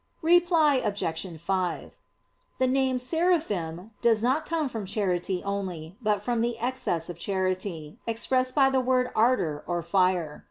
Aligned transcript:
Reply 0.23 0.77
Obj. 0.83 1.39
5: 1.39 1.97
The 2.57 2.65
name 2.65 2.97
"Seraphim" 2.97 3.91
does 4.01 4.23
not 4.23 4.47
come 4.47 4.67
from 4.67 4.87
charity 4.87 5.43
only, 5.45 5.95
but 6.01 6.23
from 6.23 6.41
the 6.41 6.57
excess 6.57 7.07
of 7.07 7.19
charity, 7.19 7.99
expressed 8.07 8.55
by 8.55 8.71
the 8.71 8.81
word 8.81 9.11
ardor 9.15 9.63
or 9.67 9.83
fire. 9.83 10.39